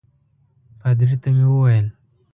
پادري 0.79 1.17
ته 1.21 1.29
مې 1.35 1.45
وویل. 1.49 1.87